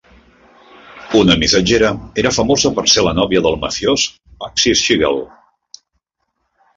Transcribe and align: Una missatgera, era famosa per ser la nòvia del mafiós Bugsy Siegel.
Una 1.17 1.33
missatgera, 1.41 1.91
era 2.21 2.31
famosa 2.37 2.71
per 2.79 2.83
ser 2.93 3.03
la 3.07 3.13
nòvia 3.19 3.41
del 3.49 3.57
mafiós 3.65 4.07
Bugsy 4.45 4.73
Siegel. 4.81 5.21